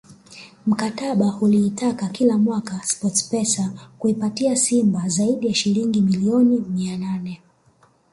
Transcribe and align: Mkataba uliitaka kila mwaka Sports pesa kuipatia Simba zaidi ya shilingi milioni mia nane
Mkataba 0.67 1.37
uliitaka 1.41 2.07
kila 2.07 2.37
mwaka 2.37 2.81
Sports 2.83 3.29
pesa 3.29 3.71
kuipatia 3.99 4.55
Simba 4.55 5.09
zaidi 5.09 5.47
ya 5.47 5.53
shilingi 5.53 6.01
milioni 6.01 6.59
mia 6.59 6.97
nane 6.97 7.41